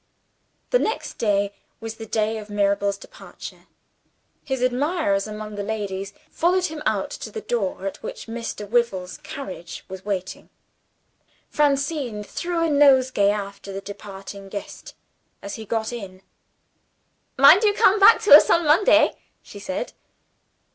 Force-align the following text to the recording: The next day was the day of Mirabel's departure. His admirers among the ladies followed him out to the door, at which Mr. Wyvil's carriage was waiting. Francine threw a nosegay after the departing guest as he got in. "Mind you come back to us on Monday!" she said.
The 0.71 0.79
next 0.79 1.19
day 1.19 1.53
was 1.79 1.97
the 1.97 2.07
day 2.07 2.39
of 2.39 2.49
Mirabel's 2.49 2.97
departure. 2.97 3.67
His 4.43 4.63
admirers 4.63 5.27
among 5.27 5.53
the 5.53 5.63
ladies 5.63 6.11
followed 6.31 6.65
him 6.65 6.81
out 6.87 7.11
to 7.11 7.29
the 7.29 7.39
door, 7.39 7.85
at 7.85 8.01
which 8.01 8.25
Mr. 8.25 8.67
Wyvil's 8.67 9.19
carriage 9.19 9.85
was 9.87 10.03
waiting. 10.03 10.49
Francine 11.51 12.23
threw 12.23 12.65
a 12.65 12.69
nosegay 12.71 13.29
after 13.29 13.71
the 13.71 13.79
departing 13.79 14.49
guest 14.49 14.95
as 15.43 15.53
he 15.53 15.65
got 15.65 15.93
in. 15.93 16.23
"Mind 17.37 17.61
you 17.61 17.75
come 17.75 17.99
back 17.99 18.19
to 18.21 18.31
us 18.33 18.49
on 18.49 18.65
Monday!" 18.65 19.15
she 19.43 19.59
said. 19.59 19.93